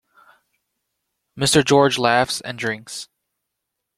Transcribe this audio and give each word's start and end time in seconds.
Mr. 1.37 1.63
George 1.63 1.99
laughs 1.99 2.41
and 2.41 2.57
drinks. 2.57 3.07